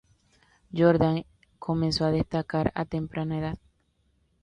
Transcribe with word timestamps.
Jordan 0.73 1.25
comenzó 1.59 2.05
a 2.05 2.11
destacar 2.11 2.71
a 2.73 2.85
temprana 2.85 3.37
edad. 3.37 3.59